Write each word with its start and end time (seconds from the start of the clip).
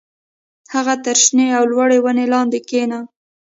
هغه 0.73 0.93
تر 1.05 1.17
شنې 1.23 1.47
او 1.57 1.63
لوړې 1.71 1.97
ونې 2.01 2.25
لاندې 2.33 2.59
کېنه 2.69 2.99